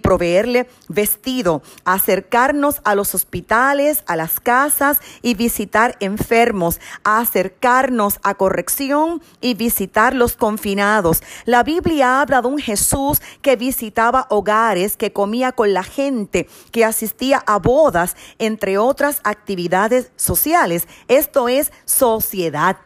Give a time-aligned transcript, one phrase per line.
[0.89, 9.55] vestido, acercarnos a los hospitales, a las casas y visitar enfermos, acercarnos a corrección y
[9.55, 11.23] visitar los confinados.
[11.45, 16.85] La Biblia habla de un Jesús que visitaba hogares, que comía con la gente, que
[16.85, 20.87] asistía a bodas, entre otras actividades sociales.
[21.09, 22.77] Esto es sociedad.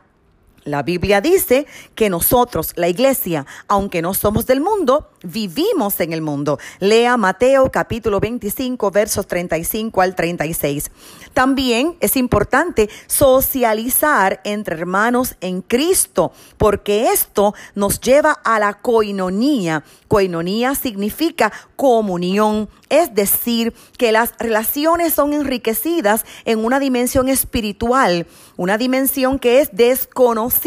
[0.69, 6.21] La Biblia dice que nosotros, la iglesia, aunque no somos del mundo, vivimos en el
[6.21, 6.59] mundo.
[6.79, 10.91] Lea Mateo capítulo 25 versos 35 al 36.
[11.33, 19.85] También es importante socializar entre hermanos en Cristo, porque esto nos lleva a la coinonía.
[20.07, 28.77] Coinonía significa comunión, es decir, que las relaciones son enriquecidas en una dimensión espiritual, una
[28.77, 30.58] dimensión que es desconocida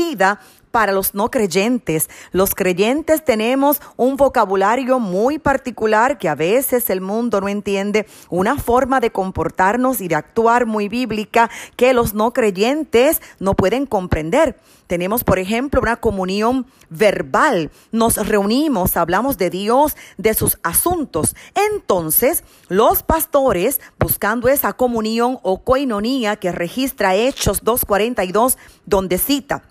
[0.72, 2.10] para los no creyentes.
[2.32, 8.58] Los creyentes tenemos un vocabulario muy particular que a veces el mundo no entiende, una
[8.58, 14.58] forma de comportarnos y de actuar muy bíblica que los no creyentes no pueden comprender.
[14.88, 17.72] Tenemos, por ejemplo, una comunión verbal.
[17.94, 21.34] Nos reunimos, hablamos de Dios, de sus asuntos.
[21.74, 29.64] Entonces, los pastores, buscando esa comunión o coinonía que registra Hechos 2.42, donde cita,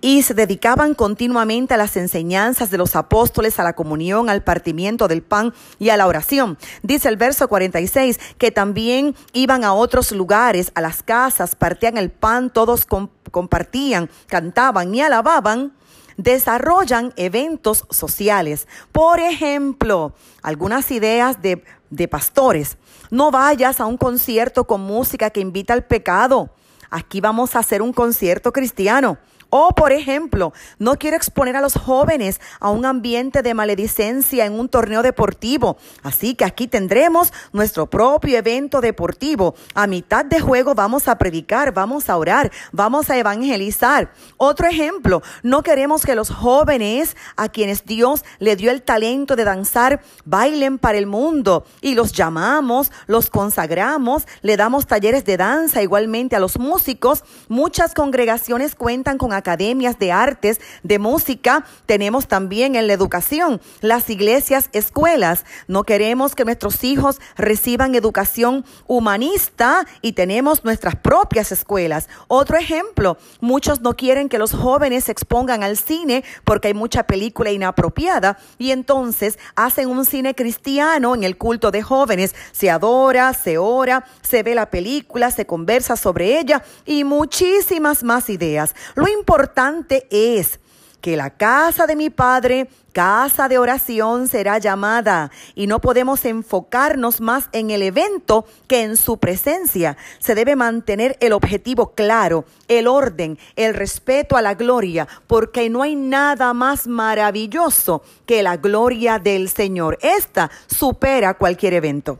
[0.00, 5.08] y se dedicaban continuamente a las enseñanzas de los apóstoles, a la comunión, al partimiento
[5.08, 6.58] del pan y a la oración.
[6.82, 12.10] Dice el verso 46 que también iban a otros lugares, a las casas, partían el
[12.10, 12.86] pan, todos
[13.30, 15.72] compartían, cantaban y alababan
[16.16, 18.68] desarrollan eventos sociales.
[18.92, 22.76] Por ejemplo, algunas ideas de, de, pastores.
[23.10, 26.50] No vayas a un concierto con música que invita al pecado.
[26.90, 29.18] Aquí vamos a hacer un concierto cristiano.
[29.50, 34.52] O, por ejemplo, no quiero exponer a los jóvenes a un ambiente de maledicencia en
[34.52, 35.76] un torneo deportivo.
[36.02, 39.56] Así que aquí tendremos nuestro propio evento deportivo.
[39.74, 44.12] A mitad de juego vamos a predicar, vamos a orar, vamos a evangelizar.
[44.36, 49.44] Otro ejemplo, no queremos que los jóvenes a quienes Dios le dio el talento de
[49.44, 55.82] danzar bailen para el mundo y los llamamos, los consagramos, le damos talleres de danza
[55.82, 57.24] igualmente a los músicos.
[57.48, 64.08] Muchas congregaciones cuentan con academias de artes, de música, tenemos también en la educación, las
[64.10, 65.44] iglesias, escuelas.
[65.66, 72.08] No queremos que nuestros hijos reciban educación humanista y tenemos nuestras propias escuelas.
[72.28, 77.04] Otro ejemplo, muchos no quieren que los jóvenes se expongan al cine porque hay mucha
[77.04, 82.34] película inapropiada y entonces hacen un cine cristiano en el culto de jóvenes.
[82.52, 88.30] Se adora, se ora, se ve la película, se conversa sobre ella y muchísimas más
[88.30, 88.74] ideas.
[88.94, 90.58] Lo importante es
[91.00, 97.20] que la casa de mi Padre, casa de oración será llamada y no podemos enfocarnos
[97.20, 99.96] más en el evento que en su presencia.
[100.18, 105.82] Se debe mantener el objetivo claro, el orden, el respeto a la gloria, porque no
[105.82, 109.96] hay nada más maravilloso que la gloria del Señor.
[110.02, 112.18] Esta supera cualquier evento.